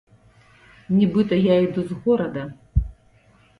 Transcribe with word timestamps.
Нібыта 0.99 1.39
я 1.41 1.55
іду 1.67 1.81
з 1.91 1.99
горада. 2.07 2.43